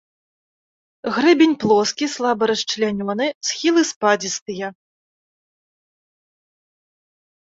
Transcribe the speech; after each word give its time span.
Грэбень 1.15 1.51
плоскі, 1.63 2.05
слаба 2.13 2.43
расчлянёны, 2.51 3.27
схілы 3.49 3.81
спадзістыя. 3.89 4.71